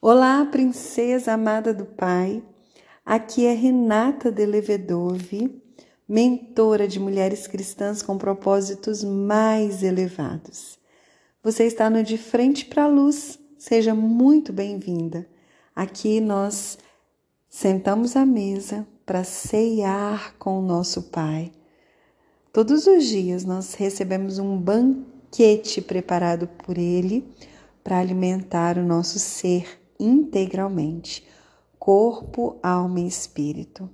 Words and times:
Olá, 0.00 0.46
princesa 0.46 1.32
amada 1.32 1.74
do 1.74 1.84
Pai. 1.84 2.40
Aqui 3.04 3.44
é 3.44 3.52
Renata 3.52 4.30
de 4.30 4.46
Levedove, 4.46 5.60
mentora 6.08 6.86
de 6.86 7.00
mulheres 7.00 7.48
cristãs 7.48 8.00
com 8.00 8.16
propósitos 8.16 9.02
mais 9.02 9.82
elevados. 9.82 10.78
Você 11.42 11.64
está 11.64 11.90
no 11.90 12.04
De 12.04 12.16
Frente 12.16 12.66
para 12.66 12.84
a 12.84 12.86
Luz. 12.86 13.40
Seja 13.58 13.92
muito 13.92 14.52
bem-vinda. 14.52 15.28
Aqui 15.74 16.20
nós 16.20 16.78
sentamos 17.50 18.14
à 18.14 18.24
mesa 18.24 18.86
para 19.04 19.24
ceiar 19.24 20.36
com 20.38 20.60
o 20.60 20.62
nosso 20.62 21.10
Pai. 21.10 21.50
Todos 22.52 22.86
os 22.86 23.04
dias 23.04 23.44
nós 23.44 23.74
recebemos 23.74 24.38
um 24.38 24.56
banquete 24.56 25.82
preparado 25.82 26.46
por 26.46 26.78
Ele 26.78 27.28
para 27.82 27.98
alimentar 27.98 28.78
o 28.78 28.84
nosso 28.84 29.18
ser 29.18 29.87
integralmente, 29.98 31.26
corpo, 31.78 32.58
alma 32.62 33.00
e 33.00 33.06
espírito. 33.06 33.88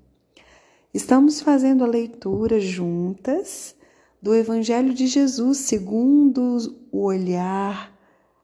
Estamos 0.93 1.41
fazendo 1.41 1.83
a 1.85 1.89
leitura 1.89 2.61
juntas 2.61 3.75
do 4.23 4.35
Evangelho 4.35 4.95
de 4.95 5.07
Jesus 5.07 5.59
segundo 5.59 6.59
o 6.91 7.05
olhar, 7.05 7.93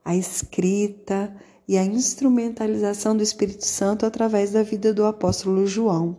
a 0.04 0.16
escrita 0.16 1.34
e 1.66 1.78
a 1.78 1.84
instrumentalização 1.84 3.16
do 3.16 3.22
Espírito 3.22 3.64
Santo 3.64 4.04
através 4.04 4.50
da 4.50 4.62
vida 4.62 4.92
do 4.92 5.04
apóstolo 5.04 5.66
João. 5.66 6.16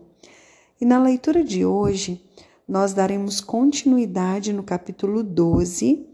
E 0.80 0.86
na 0.86 1.02
leitura 1.02 1.44
de 1.44 1.66
hoje, 1.66 2.24
nós 2.68 2.94
daremos 2.94 3.42
continuidade 3.42 4.54
no 4.54 4.64
capítulo 4.64 5.22
12, 5.22 6.08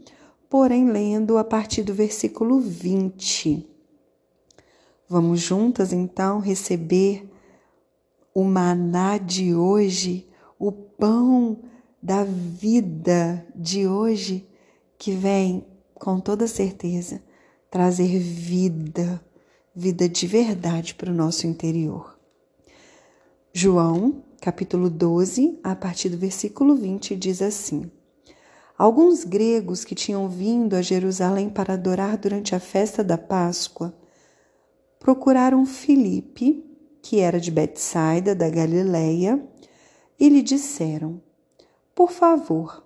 porém 0.50 0.90
lendo 0.90 1.38
a 1.38 1.44
partir 1.44 1.84
do 1.84 1.94
versículo 1.94 2.58
20. 2.58 3.77
Vamos 5.08 5.40
juntas 5.40 5.90
então 5.90 6.38
receber 6.38 7.26
o 8.34 8.44
maná 8.44 9.16
de 9.16 9.54
hoje, 9.54 10.28
o 10.58 10.70
pão 10.70 11.60
da 12.02 12.24
vida 12.24 13.42
de 13.56 13.88
hoje, 13.88 14.46
que 14.98 15.12
vem 15.12 15.66
com 15.94 16.20
toda 16.20 16.46
certeza 16.46 17.22
trazer 17.70 18.18
vida, 18.18 19.24
vida 19.74 20.06
de 20.06 20.26
verdade 20.26 20.94
para 20.94 21.10
o 21.10 21.14
nosso 21.14 21.46
interior. 21.46 22.18
João, 23.50 24.22
capítulo 24.42 24.90
12, 24.90 25.58
a 25.64 25.74
partir 25.74 26.10
do 26.10 26.18
versículo 26.18 26.76
20, 26.76 27.16
diz 27.16 27.40
assim: 27.40 27.90
Alguns 28.76 29.24
gregos 29.24 29.86
que 29.86 29.94
tinham 29.94 30.28
vindo 30.28 30.76
a 30.76 30.82
Jerusalém 30.82 31.48
para 31.48 31.72
adorar 31.72 32.18
durante 32.18 32.54
a 32.54 32.60
festa 32.60 33.02
da 33.02 33.16
Páscoa 33.16 33.94
procuraram 35.08 35.64
Filipe, 35.64 36.62
que 37.00 37.18
era 37.18 37.40
de 37.40 37.50
Betsaida, 37.50 38.34
da 38.34 38.50
Galileia, 38.50 39.42
e 40.20 40.28
lhe 40.28 40.42
disseram: 40.42 41.18
Por 41.94 42.10
favor, 42.10 42.84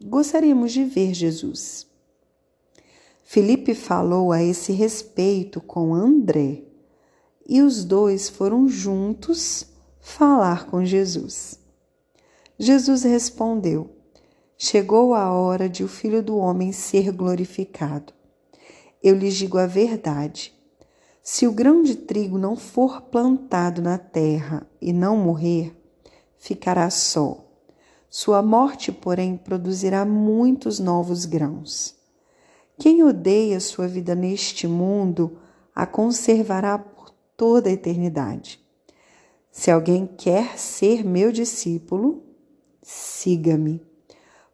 gostaríamos 0.00 0.70
de 0.70 0.84
ver 0.84 1.12
Jesus. 1.12 1.84
Filipe 3.24 3.74
falou 3.74 4.30
a 4.30 4.40
esse 4.40 4.70
respeito 4.70 5.60
com 5.60 5.92
André, 5.92 6.62
e 7.44 7.60
os 7.60 7.84
dois 7.84 8.28
foram 8.28 8.68
juntos 8.68 9.66
falar 9.98 10.66
com 10.66 10.84
Jesus. 10.84 11.58
Jesus 12.56 13.02
respondeu: 13.02 13.90
Chegou 14.56 15.12
a 15.12 15.32
hora 15.32 15.68
de 15.68 15.82
o 15.82 15.88
Filho 15.88 16.22
do 16.22 16.36
Homem 16.36 16.70
ser 16.70 17.10
glorificado. 17.10 18.12
Eu 19.02 19.16
lhes 19.16 19.34
digo 19.34 19.58
a 19.58 19.66
verdade 19.66 20.54
se 21.26 21.46
o 21.46 21.52
grão 21.52 21.82
de 21.82 21.96
trigo 21.96 22.36
não 22.36 22.54
for 22.54 23.00
plantado 23.00 23.80
na 23.80 23.96
terra 23.96 24.66
e 24.78 24.92
não 24.92 25.16
morrer, 25.16 25.74
ficará 26.36 26.90
só. 26.90 27.42
Sua 28.10 28.42
morte, 28.42 28.92
porém, 28.92 29.34
produzirá 29.34 30.04
muitos 30.04 30.78
novos 30.78 31.24
grãos. 31.24 31.96
Quem 32.78 33.02
odeia 33.02 33.58
sua 33.58 33.88
vida 33.88 34.14
neste 34.14 34.66
mundo 34.66 35.38
a 35.74 35.86
conservará 35.86 36.78
por 36.78 37.08
toda 37.34 37.70
a 37.70 37.72
eternidade. 37.72 38.62
Se 39.50 39.70
alguém 39.70 40.06
quer 40.06 40.58
ser 40.58 41.02
meu 41.02 41.32
discípulo, 41.32 42.22
siga-me, 42.82 43.80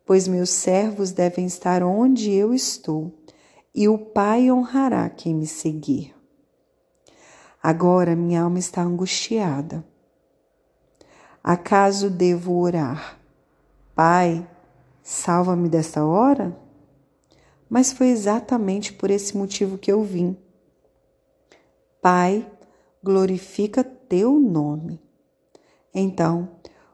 pois 0.06 0.28
meus 0.28 0.50
servos 0.50 1.10
devem 1.10 1.46
estar 1.46 1.82
onde 1.82 2.30
eu 2.30 2.54
estou, 2.54 3.12
e 3.74 3.88
o 3.88 3.98
Pai 3.98 4.52
honrará 4.52 5.10
quem 5.10 5.34
me 5.34 5.48
seguir. 5.48 6.19
Agora 7.62 8.16
minha 8.16 8.42
alma 8.42 8.58
está 8.58 8.82
angustiada. 8.82 9.84
Acaso 11.44 12.08
devo 12.08 12.58
orar? 12.58 13.18
Pai, 13.94 14.48
salva-me 15.02 15.68
desta 15.68 16.04
hora? 16.04 16.56
Mas 17.68 17.92
foi 17.92 18.08
exatamente 18.08 18.92
por 18.92 19.10
esse 19.10 19.36
motivo 19.36 19.76
que 19.76 19.92
eu 19.92 20.02
vim. 20.02 20.36
Pai, 22.00 22.50
glorifica 23.04 23.84
teu 23.84 24.40
nome. 24.40 24.98
Então, 25.94 26.48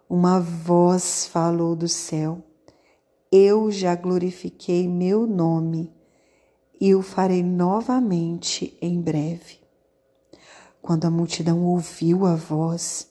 uma 0.08 0.40
voz 0.40 1.26
falou 1.26 1.76
do 1.76 1.88
céu: 1.88 2.42
Eu 3.30 3.70
já 3.70 3.94
glorifiquei 3.94 4.88
meu 4.88 5.26
nome 5.28 5.92
e 6.80 6.92
o 6.92 7.02
farei 7.02 7.42
novamente 7.42 8.76
em 8.82 9.00
breve. 9.00 9.65
Quando 10.86 11.04
a 11.04 11.10
multidão 11.10 11.64
ouviu 11.64 12.24
a 12.26 12.36
voz, 12.36 13.10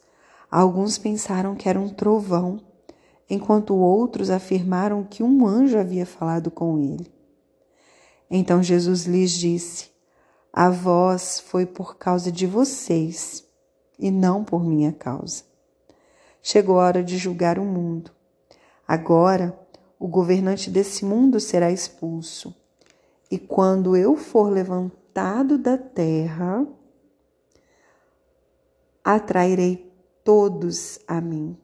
alguns 0.50 0.98
pensaram 0.98 1.56
que 1.56 1.68
era 1.68 1.78
um 1.78 1.90
trovão, 1.90 2.58
enquanto 3.30 3.76
outros 3.76 4.30
afirmaram 4.30 5.04
que 5.04 5.22
um 5.22 5.46
anjo 5.46 5.78
havia 5.78 6.06
falado 6.06 6.50
com 6.50 6.80
ele. 6.80 7.14
Então 8.32 8.64
Jesus 8.64 9.04
lhes 9.04 9.32
disse: 9.32 9.90
A 10.54 10.70
voz 10.70 11.42
foi 11.42 11.66
por 11.66 11.98
causa 11.98 12.32
de 12.32 12.48
vocês 12.48 13.46
e 14.00 14.10
não 14.10 14.42
por 14.42 14.64
minha 14.64 14.94
causa. 14.94 15.44
Chegou 16.42 16.80
a 16.80 16.86
hora 16.86 17.04
de 17.04 17.18
julgar 17.18 17.60
o 17.60 17.66
mundo. 17.66 18.10
Agora, 18.88 19.54
o 20.00 20.08
governante 20.08 20.70
desse 20.70 21.04
mundo 21.04 21.42
será 21.42 21.70
expulso. 21.70 22.56
E 23.30 23.38
quando 23.38 23.98
eu 23.98 24.16
for 24.16 24.50
levantado 24.50 25.58
da 25.58 25.78
terra, 25.78 26.66
atrairei 29.06 29.94
todos 30.24 31.00
a 31.08 31.22
mim. 31.22 31.56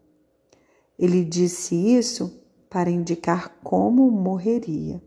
Ele 0.97 1.25
disse 1.25 1.73
isso 1.75 2.39
para 2.69 2.91
indicar 2.91 3.57
como 3.63 4.11
morreria. 4.11 5.01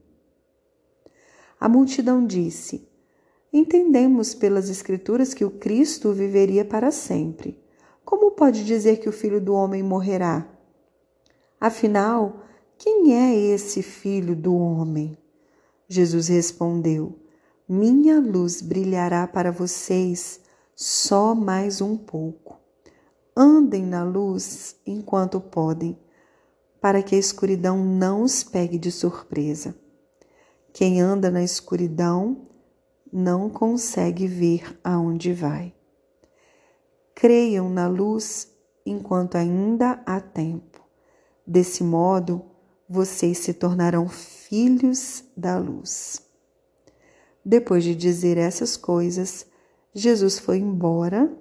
A 1.61 1.69
multidão 1.69 2.27
disse: 2.27 2.89
Entendemos 3.53 4.35
pelas 4.35 4.69
Escrituras 4.69 5.33
que 5.33 5.45
o 5.45 5.51
Cristo 5.51 6.13
viveria 6.13 6.65
para 6.65 6.91
sempre. 6.91 7.63
Como 8.05 8.33
pode 8.33 8.65
dizer 8.65 8.97
que 8.97 9.09
o 9.09 9.13
filho 9.13 9.41
do 9.41 9.55
homem 9.55 9.85
morrerá? 9.85 10.49
Afinal, 11.61 12.43
quem 12.77 13.15
é 13.15 13.33
esse 13.35 13.81
filho 13.81 14.35
do 14.35 14.55
homem? 14.57 15.17
Jesus 15.89 16.27
respondeu: 16.27 17.17
Minha 17.69 18.19
luz 18.19 18.61
brilhará 18.61 19.29
para 19.29 19.53
vocês 19.53 20.41
só 20.77 21.35
mais 21.35 21.81
um 21.81 21.97
pouco. 21.97 22.61
Andem 23.37 23.85
na 23.85 24.03
luz 24.03 24.77
enquanto 24.87 25.41
podem, 25.41 25.99
para 26.81 27.03
que 27.03 27.15
a 27.15 27.19
escuridão 27.19 27.85
não 27.85 28.23
os 28.23 28.45
pegue 28.45 28.79
de 28.79 28.91
surpresa. 28.91 29.75
Quem 30.73 31.01
anda 31.01 31.31
na 31.31 31.43
escuridão 31.43 32.49
não 33.13 33.49
consegue 33.49 34.27
ver 34.27 34.79
aonde 34.83 35.33
vai. 35.33 35.73
Creiam 37.15 37.71
na 37.71 37.87
luz 37.87 38.49
enquanto 38.85 39.37
ainda 39.37 40.03
há 40.05 40.21
tempo. 40.21 40.81
Desse 41.47 41.85
modo, 41.85 42.45
vocês 42.89 43.39
se 43.39 43.55
tornarão 43.55 44.09
filhos 44.09 45.25
da 45.37 45.57
luz. 45.57 46.21
Depois 47.45 47.85
de 47.85 47.95
dizer 47.95 48.37
essas 48.37 48.77
coisas, 48.77 49.47
Jesus 49.95 50.41
foi 50.41 50.59
embora 50.59 51.33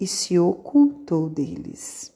e 0.00 0.06
se 0.06 0.38
ocultou 0.38 1.28
deles. 1.28 2.14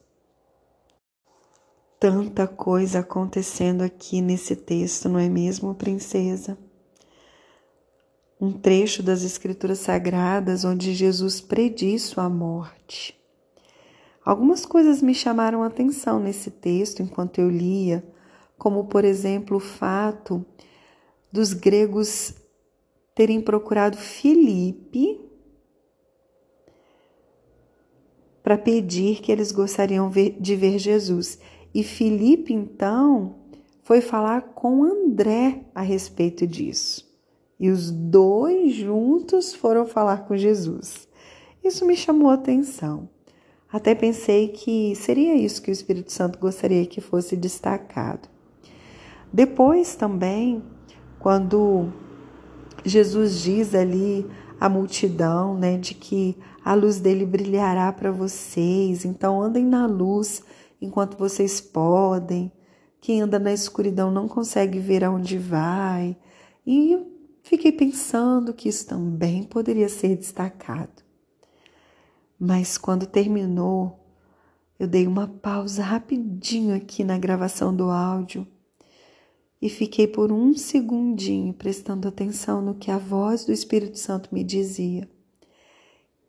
Tanta 1.99 2.47
coisa 2.47 3.01
acontecendo 3.01 3.83
aqui 3.83 4.21
nesse 4.21 4.55
texto, 4.55 5.09
não 5.09 5.19
é 5.19 5.29
mesmo, 5.29 5.75
princesa? 5.75 6.57
Um 8.41 8.53
trecho 8.53 9.03
das 9.03 9.25
Escrituras 9.25 9.81
Sagradas 9.81 10.65
onde 10.65 10.95
Jesus 10.95 11.41
prediz 11.41 12.03
sua 12.03 12.29
morte. 12.29 13.21
Algumas 14.25 14.65
coisas 14.65 15.03
me 15.03 15.15
chamaram 15.15 15.65
a 15.65 15.67
atenção 15.67 16.21
nesse 16.21 16.51
texto 16.51 17.03
enquanto 17.03 17.41
eu 17.41 17.51
lia, 17.51 18.05
como, 18.57 18.85
por 18.85 19.05
exemplo, 19.05 19.57
o 19.57 19.61
fato 19.61 20.47
dos 21.33 21.53
gregos 21.53 22.35
terem 23.17 23.41
procurado 23.41 23.97
Filipe 23.97 25.32
para 28.43 28.59
pedir 28.59 29.21
que 29.21 29.31
eles 29.31 29.53
gostariam 29.53 30.11
de 30.11 30.57
ver 30.57 30.79
Jesus. 30.79 31.39
E 31.75 31.83
Filipe, 31.83 32.53
então, 32.53 33.37
foi 33.83 34.01
falar 34.01 34.43
com 34.55 34.85
André 34.85 35.65
a 35.75 35.81
respeito 35.81 36.47
disso. 36.47 37.11
E 37.59 37.71
os 37.71 37.91
dois 37.91 38.75
juntos 38.75 39.55
foram 39.55 39.87
falar 39.87 40.27
com 40.27 40.37
Jesus. 40.37 41.09
Isso 41.63 41.87
me 41.87 41.97
chamou 41.97 42.31
a 42.31 42.35
atenção. 42.35 43.09
Até 43.73 43.95
pensei 43.95 44.49
que 44.49 44.95
seria 44.97 45.35
isso 45.35 45.63
que 45.63 45.71
o 45.71 45.73
Espírito 45.73 46.13
Santo 46.13 46.39
gostaria 46.39 46.85
que 46.85 47.01
fosse 47.01 47.37
destacado. 47.37 48.29
Depois 49.33 49.95
também, 49.95 50.63
quando 51.19 51.91
Jesus 52.85 53.41
diz 53.41 53.75
ali 53.75 54.27
à 54.61 54.69
multidão, 54.69 55.57
né, 55.57 55.79
de 55.79 55.95
que 55.95 56.37
a 56.65 56.75
luz 56.75 57.01
dele 57.01 57.27
brilhará 57.27 57.93
para 57.93 58.13
vocês, 58.13 59.05
então 59.05 59.43
andem 59.43 59.65
na 59.65 59.87
luz 59.87 60.43
enquanto 60.81 61.19
vocês 61.19 61.61
podem. 61.61 62.53
Quem 63.01 63.21
anda 63.21 63.39
na 63.39 63.53
escuridão 63.53 64.11
não 64.11 64.29
consegue 64.29 64.79
ver 64.79 65.03
aonde 65.03 65.37
vai. 65.39 66.17
E 66.67 66.99
fiquei 67.43 67.73
pensando 67.73 68.55
que 68.55 68.69
isso 68.69 68.87
também 68.87 69.43
poderia 69.43 69.89
ser 69.89 70.17
destacado. 70.17 71.03
Mas 72.39 72.79
quando 72.79 73.07
terminou, 73.07 74.01
eu 74.79 74.87
dei 74.87 75.07
uma 75.07 75.29
pausa 75.29 75.83
rapidinho 75.83 76.75
aqui 76.75 77.05
na 77.05 77.19
gravação 77.19 77.75
do 77.75 77.91
áudio 77.91 78.47
e 79.61 79.69
fiquei 79.69 80.09
por 80.09 80.33
um 80.33 80.55
segundinho 80.55 81.55
prestando 81.55 82.09
atenção 82.09 82.61
no 82.61 82.75
que 82.75 82.91
a 82.91 82.99
voz 82.99 83.45
do 83.45 83.53
Espírito 83.53 83.97
Santo 83.97 84.29
me 84.33 84.43
dizia. 84.43 85.09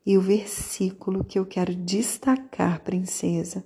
E 0.06 0.18
o 0.18 0.22
versículo 0.22 1.24
que 1.24 1.40
eu 1.40 1.46
quero 1.46 1.74
destacar, 1.74 2.82
princesa, 2.82 3.64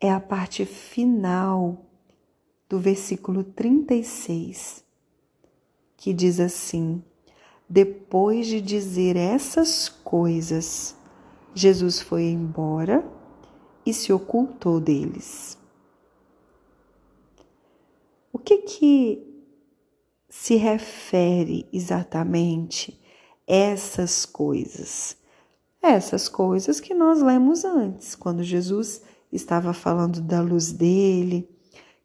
é 0.00 0.10
a 0.10 0.20
parte 0.20 0.64
final 0.66 1.86
do 2.68 2.78
versículo 2.78 3.42
36, 3.42 4.84
que 5.96 6.12
diz 6.12 6.38
assim: 6.38 7.02
Depois 7.68 8.46
de 8.46 8.60
dizer 8.60 9.16
essas 9.16 9.88
coisas, 9.88 10.94
Jesus 11.54 12.00
foi 12.00 12.24
embora 12.24 13.04
e 13.84 13.94
se 13.94 14.12
ocultou 14.12 14.78
deles. 14.78 15.56
O 18.30 18.38
que 18.38 18.58
que 18.58 19.26
se 20.28 20.56
refere 20.56 21.66
exatamente 21.72 22.97
essas 23.48 24.26
coisas? 24.26 25.16
Essas 25.82 26.28
coisas 26.28 26.78
que 26.78 26.92
nós 26.92 27.22
lemos 27.22 27.64
antes, 27.64 28.14
quando 28.14 28.42
Jesus 28.42 29.02
estava 29.32 29.72
falando 29.72 30.20
da 30.20 30.40
luz 30.40 30.70
dele, 30.70 31.48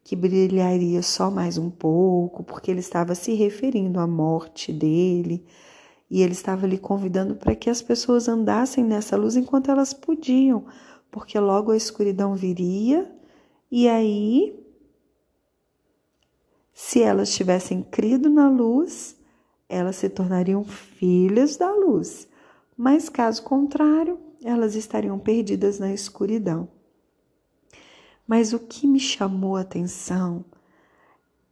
que 0.02 0.16
brilharia 0.16 1.02
só 1.02 1.30
mais 1.30 1.58
um 1.58 1.70
pouco, 1.70 2.42
porque 2.42 2.70
ele 2.70 2.80
estava 2.80 3.14
se 3.14 3.34
referindo 3.34 4.00
à 4.00 4.06
morte 4.06 4.72
dele, 4.72 5.44
e 6.10 6.22
ele 6.22 6.32
estava 6.32 6.66
lhe 6.66 6.78
convidando 6.78 7.34
para 7.36 7.54
que 7.54 7.68
as 7.68 7.82
pessoas 7.82 8.28
andassem 8.28 8.82
nessa 8.82 9.16
luz 9.16 9.36
enquanto 9.36 9.70
elas 9.70 9.92
podiam, 9.92 10.64
porque 11.10 11.38
logo 11.38 11.72
a 11.72 11.76
escuridão 11.76 12.34
viria 12.34 13.10
e 13.76 13.88
aí, 13.88 14.56
se 16.72 17.02
elas 17.02 17.34
tivessem 17.34 17.82
crido 17.82 18.30
na 18.30 18.48
luz, 18.48 19.16
elas 19.74 19.96
se 19.96 20.08
tornariam 20.08 20.62
filhas 20.64 21.56
da 21.56 21.72
luz. 21.72 22.28
Mas 22.76 23.08
caso 23.08 23.42
contrário, 23.42 24.20
elas 24.42 24.76
estariam 24.76 25.18
perdidas 25.18 25.80
na 25.80 25.92
escuridão. 25.92 26.68
Mas 28.26 28.52
o 28.52 28.58
que 28.60 28.86
me 28.86 29.00
chamou 29.00 29.56
a 29.56 29.62
atenção 29.62 30.44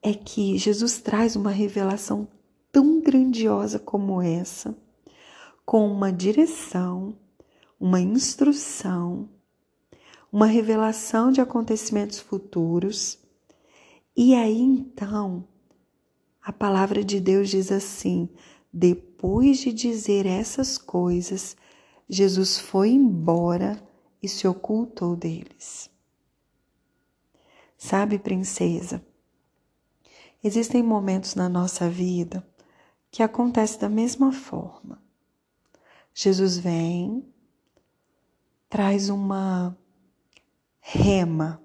é 0.01 0.15
que 0.15 0.57
Jesus 0.57 0.99
traz 0.99 1.35
uma 1.35 1.51
revelação 1.51 2.29
tão 2.71 3.01
grandiosa 3.01 3.79
como 3.79 4.23
essa, 4.23 4.75
com 5.65 5.87
uma 5.87 6.13
direção, 6.13 7.17
uma 7.79 8.01
instrução, 8.01 9.29
uma 10.33 10.47
revelação 10.47 11.33
de 11.33 11.41
acontecimentos 11.41 12.21
futuros. 12.21 13.19
E 14.17 14.35
aí 14.35 14.61
então, 14.61 15.45
a 16.43 16.53
palavra 16.53 17.05
de 17.05 17.21
Deus 17.21 17.49
diz 17.49 17.71
assim: 17.71 18.29
depois 18.73 19.59
de 19.59 19.73
dizer 19.73 20.27
essas 20.27 20.77
coisas, 20.77 21.57
Jesus 22.09 22.59
foi 22.59 22.91
embora 22.91 23.83
e 24.23 24.29
se 24.29 24.47
ocultou 24.49 25.15
deles. 25.15 25.91
Sabe, 27.77 28.19
princesa, 28.19 29.05
existem 30.43 30.83
momentos 30.83 31.35
na 31.35 31.49
nossa 31.49 31.89
vida 31.89 32.47
que 33.11 33.23
acontece 33.23 33.79
da 33.79 33.89
mesma 33.89 34.33
forma. 34.33 35.03
Jesus 36.15 36.59
vem, 36.59 37.27
traz 38.69 39.09
uma 39.09 39.77
rema, 40.81 41.63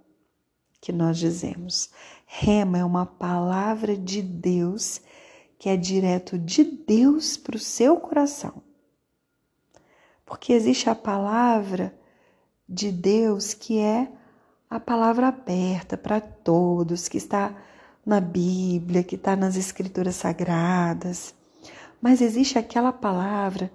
que 0.80 0.92
nós 0.92 1.18
dizemos. 1.18 1.90
Rema 2.30 2.78
é 2.78 2.84
uma 2.84 3.06
palavra 3.06 3.96
de 3.96 4.22
Deus 4.22 5.02
que 5.58 5.70
é 5.70 5.78
direto 5.78 6.38
de 6.38 6.64
Deus 6.64 7.38
para 7.38 7.56
o 7.56 7.60
seu 7.60 7.98
coração. 7.98 8.62
Porque 10.26 10.52
existe 10.52 10.90
a 10.90 10.94
palavra 10.94 11.98
de 12.68 12.92
Deus 12.92 13.54
que 13.54 13.80
é 13.80 14.12
a 14.70 14.78
palavra 14.78 15.30
aberta 15.30 15.98
para 15.98 16.20
todos, 16.20 17.08
que 17.08 17.18
está 17.18 17.56
na 18.06 18.20
Bíblia, 18.20 19.04
que 19.04 19.16
está 19.16 19.36
nas 19.36 19.56
Escrituras 19.56 20.16
Sagradas. 20.16 21.34
Mas 22.02 22.22
existe 22.22 22.60
aquela 22.60 22.92
palavra 22.92 23.72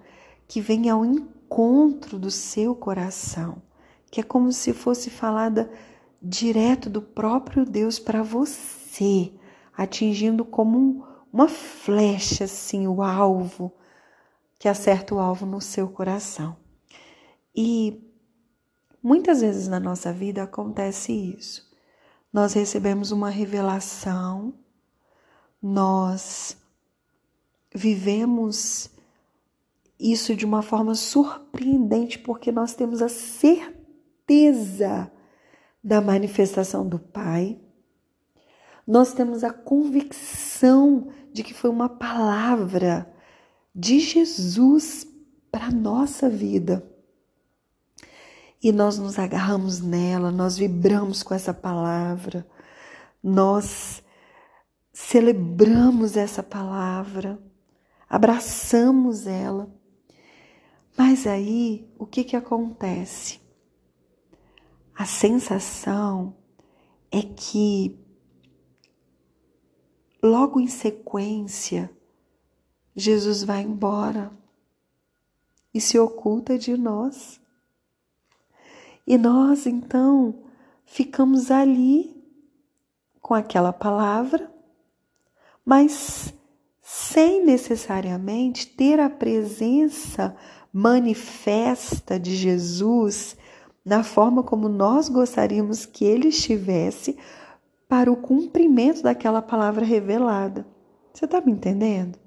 que 0.47 0.61
vem 0.61 0.91
ao 0.91 1.05
encontro 1.07 2.19
do 2.19 2.31
seu 2.31 2.75
coração, 2.75 3.63
que 4.11 4.21
é 4.21 4.23
como 4.23 4.53
se 4.53 4.75
fosse 4.75 5.09
falada 5.09 5.71
direto 6.23 6.89
do 6.89 7.03
próprio 7.03 7.65
Deus 7.65 7.99
para 7.99 8.23
você, 8.23 9.33
atingindo 9.77 10.45
como 10.45 10.79
um, 10.79 11.03
uma 11.33 11.49
flecha 11.49 12.45
assim 12.45 12.87
o 12.87 13.03
alvo, 13.03 13.73
que 14.59 14.69
acerta 14.69 15.15
o 15.15 15.19
alvo 15.19 15.45
no 15.45 15.61
seu 15.61 15.89
coração. 15.89 16.57
E 17.55 18.01
muitas 19.03 19.41
vezes 19.41 19.67
na 19.67 19.81
nossa 19.81 20.13
vida 20.13 20.45
acontece 20.45 21.13
isso. 21.13 21.69
Nós 22.33 22.53
recebemos 22.53 23.11
uma 23.11 23.29
revelação, 23.29 24.55
nós 25.61 26.57
vivemos 27.75 28.89
isso 29.99 30.35
de 30.37 30.45
uma 30.45 30.63
forma 30.63 30.95
surpreendente, 30.95 32.19
porque 32.19 32.53
nós 32.53 32.75
temos 32.75 33.03
a 33.03 33.09
certeza 33.09 33.73
da 35.83 36.01
manifestação 36.01 36.87
do 36.87 36.99
Pai, 36.99 37.59
nós 38.87 39.13
temos 39.13 39.43
a 39.45 39.53
convicção 39.53 41.09
de 41.33 41.43
que 41.43 41.55
foi 41.55 41.71
uma 41.71 41.89
palavra 41.89 43.13
de 43.75 44.01
Jesus 44.01 45.07
para 45.51 45.67
a 45.67 45.73
nossa 45.73 46.29
vida. 46.29 46.87
E 48.63 48.71
nós 48.71 48.99
nos 48.99 49.19
agarramos 49.19 49.81
nela, 49.81 50.31
nós 50.31 50.57
vibramos 50.57 51.23
com 51.23 51.35
essa 51.35 51.53
palavra, 51.53 52.47
nós 53.23 54.03
celebramos 54.93 56.17
essa 56.17 56.43
palavra 56.43 57.39
abraçamos 58.13 59.27
ela. 59.27 59.75
Mas 60.95 61.27
aí, 61.27 61.91
o 61.99 62.05
que 62.05 62.23
que 62.23 62.37
acontece? 62.37 63.41
A 65.03 65.05
sensação 65.05 66.33
é 67.11 67.23
que 67.23 67.99
logo 70.23 70.61
em 70.61 70.69
sequência 70.69 71.91
Jesus 72.95 73.43
vai 73.43 73.63
embora 73.63 74.31
e 75.75 75.81
se 75.81 75.99
oculta 75.99 76.57
de 76.57 76.77
nós. 76.77 77.41
E 79.05 79.19
nós 79.19 79.67
então 79.67 80.45
ficamos 80.87 81.51
ali 81.51 82.17
com 83.21 83.35
aquela 83.35 83.73
palavra, 83.73 84.55
mas 85.65 86.33
sem 86.81 87.45
necessariamente 87.45 88.69
ter 88.69 89.01
a 89.01 89.11
presença 89.11 90.37
manifesta 90.73 92.21
de 92.21 92.37
Jesus 92.37 93.37
na 93.85 94.05
forma 94.05 94.43
como 94.43 94.69
nós 94.69 95.09
gostaríamos 95.09 95.85
que 95.85 96.05
ele 96.05 96.29
estivesse 96.29 97.19
para 97.89 98.11
o 98.11 98.17
cumprimento 98.17 99.03
daquela 99.03 99.43
palavra 99.43 99.85
revelada. 99.85 100.67
Você 101.13 101.25
está 101.25 101.41
me 101.41 101.53
entendendo? 101.53 102.19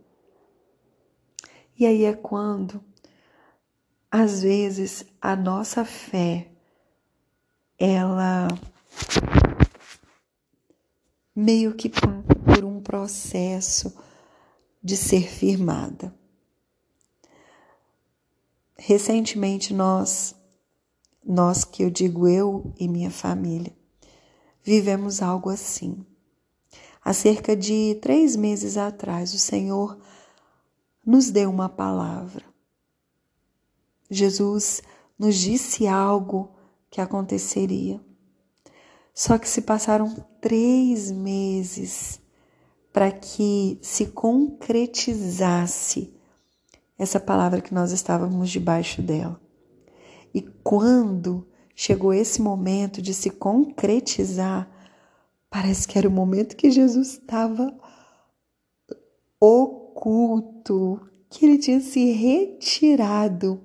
E 1.78 1.86
aí 1.86 2.06
é 2.06 2.14
quando 2.14 2.84
às 4.12 4.44
vezes 4.44 5.06
a 5.22 5.36
nossa 5.36 5.84
fé 5.84 6.50
ela 7.78 8.48
meio 11.36 11.74
que 11.74 11.90
passa 11.90 12.36
por 12.46 12.64
um 12.64 12.80
processo 12.82 13.94
de 14.82 14.96
ser 14.96 15.28
firmada. 15.28 16.14
Recentemente 18.78 19.74
nós, 19.74 20.36
nós 21.26 21.64
que 21.64 21.84
eu 21.84 21.90
digo 21.90 22.28
eu 22.28 22.74
e 22.80 22.88
minha 22.88 23.10
família, 23.10 23.74
vivemos 24.64 25.22
algo 25.22 25.50
assim. 25.50 26.06
Há 27.04 27.14
cerca 27.14 27.56
de 27.56 27.98
três 28.02 28.36
meses 28.36 28.78
atrás, 28.78 29.34
o 29.34 29.40
Senhor 29.40 29.98
nos 31.06 31.30
deu 31.30 31.50
uma 31.50 31.70
palavra. 31.70 32.44
Jesus 34.10 34.82
nos 35.18 35.36
disse 35.36 35.88
algo 35.88 36.54
que 36.90 37.02
aconteceria. 37.02 38.02
Só 39.14 39.38
que 39.38 39.48
se 39.48 39.62
passaram 39.62 40.14
três 40.42 41.12
meses 41.12 42.20
para 42.92 43.12
que 43.12 43.80
se 43.82 44.08
concretizasse 44.08 46.14
essa 46.98 47.20
palavra 47.20 47.62
que 47.62 47.74
nós 47.74 47.92
estávamos 47.92 48.50
debaixo 48.50 49.02
dela. 49.02 49.45
E 50.36 50.42
quando 50.42 51.48
chegou 51.74 52.14
esse 52.14 52.42
momento 52.42 53.02
de 53.02 53.14
se 53.14 53.30
concretizar, 53.30 54.70
parece 55.50 55.88
que 55.88 55.98
era 55.98 56.10
o 56.10 56.12
momento 56.12 56.58
que 56.58 56.70
Jesus 56.70 57.14
estava 57.14 57.74
oculto, 59.40 61.00
que 61.30 61.46
ele 61.46 61.58
tinha 61.58 61.80
se 61.80 62.12
retirado. 62.12 63.62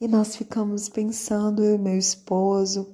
E 0.00 0.08
nós 0.08 0.34
ficamos 0.34 0.88
pensando, 0.88 1.62
eu 1.62 1.76
e 1.76 1.78
meu 1.78 1.96
esposo, 1.96 2.92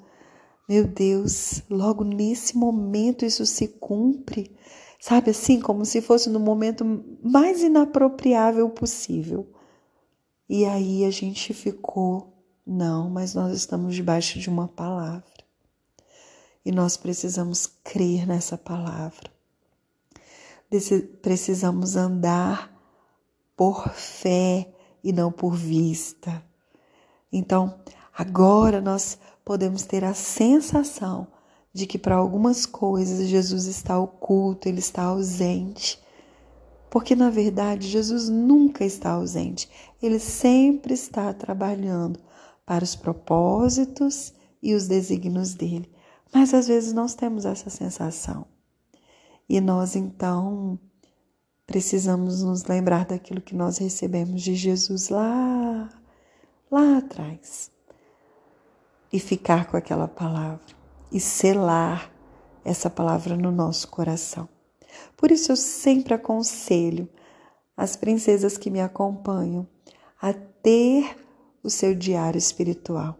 meu 0.68 0.86
Deus, 0.86 1.62
logo 1.70 2.04
nesse 2.04 2.54
momento 2.54 3.24
isso 3.24 3.46
se 3.46 3.66
cumpre, 3.66 4.54
sabe 5.00 5.30
assim, 5.30 5.58
como 5.58 5.86
se 5.86 6.02
fosse 6.02 6.28
no 6.28 6.38
momento 6.38 6.84
mais 7.24 7.62
inapropriável 7.62 8.68
possível. 8.68 9.48
E 10.46 10.64
aí 10.66 11.04
a 11.04 11.10
gente 11.10 11.54
ficou, 11.54 12.29
não, 12.72 13.10
mas 13.10 13.34
nós 13.34 13.52
estamos 13.52 13.96
debaixo 13.96 14.38
de 14.38 14.48
uma 14.48 14.68
palavra. 14.68 15.24
E 16.64 16.70
nós 16.70 16.96
precisamos 16.96 17.66
crer 17.82 18.28
nessa 18.28 18.56
palavra. 18.56 19.28
Precisamos 21.20 21.96
andar 21.96 22.72
por 23.56 23.88
fé 23.88 24.72
e 25.02 25.12
não 25.12 25.32
por 25.32 25.56
vista. 25.56 26.40
Então, 27.32 27.80
agora 28.16 28.80
nós 28.80 29.18
podemos 29.44 29.82
ter 29.82 30.04
a 30.04 30.14
sensação 30.14 31.26
de 31.72 31.88
que 31.88 31.98
para 31.98 32.14
algumas 32.14 32.66
coisas 32.66 33.26
Jesus 33.26 33.64
está 33.64 33.98
oculto, 33.98 34.68
ele 34.68 34.78
está 34.78 35.02
ausente. 35.02 36.00
Porque 36.88 37.16
na 37.16 37.30
verdade 37.30 37.88
Jesus 37.88 38.28
nunca 38.28 38.84
está 38.84 39.10
ausente, 39.10 39.68
ele 40.00 40.20
sempre 40.20 40.94
está 40.94 41.34
trabalhando 41.34 42.29
para 42.70 42.84
os 42.84 42.94
propósitos 42.94 44.32
e 44.62 44.74
os 44.74 44.86
desígnios 44.86 45.54
dele. 45.54 45.92
Mas 46.32 46.54
às 46.54 46.68
vezes 46.68 46.92
nós 46.92 47.16
temos 47.16 47.44
essa 47.44 47.68
sensação. 47.68 48.46
E 49.48 49.60
nós 49.60 49.96
então 49.96 50.78
precisamos 51.66 52.44
nos 52.44 52.62
lembrar 52.66 53.06
daquilo 53.06 53.40
que 53.40 53.56
nós 53.56 53.78
recebemos 53.78 54.40
de 54.40 54.54
Jesus 54.54 55.08
lá, 55.08 55.88
lá 56.70 56.98
atrás 56.98 57.72
e 59.12 59.18
ficar 59.18 59.66
com 59.66 59.76
aquela 59.76 60.06
palavra 60.06 60.76
e 61.10 61.18
selar 61.18 62.08
essa 62.64 62.88
palavra 62.88 63.36
no 63.36 63.50
nosso 63.50 63.88
coração. 63.88 64.48
Por 65.16 65.32
isso 65.32 65.50
eu 65.50 65.56
sempre 65.56 66.14
aconselho 66.14 67.08
as 67.76 67.96
princesas 67.96 68.56
que 68.56 68.70
me 68.70 68.80
acompanham 68.80 69.66
a 70.22 70.32
ter 70.32 71.16
o 71.62 71.70
seu 71.70 71.94
diário 71.94 72.38
espiritual 72.38 73.18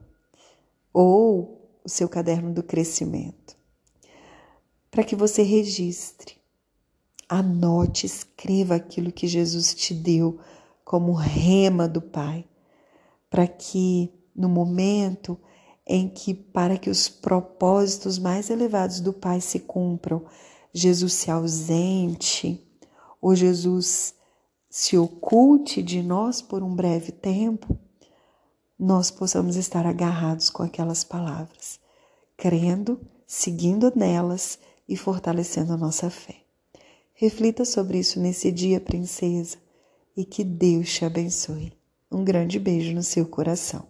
ou 0.93 1.81
o 1.85 1.89
seu 1.89 2.09
caderno 2.09 2.53
do 2.53 2.63
crescimento, 2.63 3.57
para 4.91 5.05
que 5.05 5.15
você 5.15 5.43
registre, 5.43 6.37
anote, 7.29 8.07
escreva 8.07 8.75
aquilo 8.75 9.13
que 9.13 9.27
Jesus 9.29 9.75
te 9.75 9.95
deu 9.95 10.41
como 10.85 11.13
rema 11.13 11.87
do 11.87 12.03
Pai, 12.03 12.45
para 13.29 13.47
que 13.47 14.13
no 14.35 14.49
momento 14.49 15.39
em 15.87 16.09
que, 16.09 16.35
para 16.35 16.77
que 16.77 16.91
os 16.91 17.09
propósitos 17.09 18.19
mais 18.19 18.51
elevados 18.51 19.01
do 19.01 19.13
Pai 19.13 19.41
se 19.41 19.61
cumpram, 19.61 20.25
Jesus 20.73 21.13
se 21.15 21.31
ausente 21.31 22.67
ou 23.21 23.35
Jesus 23.35 24.15
se 24.69 24.97
oculte 24.97 25.83
de 25.83 26.03
nós 26.03 26.41
por 26.41 26.63
um 26.63 26.75
breve 26.75 27.11
tempo, 27.11 27.77
nós 28.81 29.11
possamos 29.11 29.57
estar 29.57 29.85
agarrados 29.85 30.49
com 30.49 30.63
aquelas 30.63 31.05
palavras, 31.05 31.79
crendo, 32.35 32.99
seguindo 33.27 33.93
nelas 33.95 34.59
e 34.89 34.97
fortalecendo 34.97 35.75
a 35.75 35.77
nossa 35.77 36.09
fé. 36.09 36.37
Reflita 37.13 37.67
sobre 37.67 37.99
isso 37.99 38.19
nesse 38.19 38.51
dia, 38.51 38.81
princesa, 38.81 39.59
e 40.17 40.25
que 40.25 40.43
Deus 40.43 40.91
te 40.95 41.05
abençoe. 41.05 41.75
Um 42.11 42.25
grande 42.25 42.59
beijo 42.59 42.95
no 42.95 43.03
seu 43.03 43.27
coração. 43.27 43.90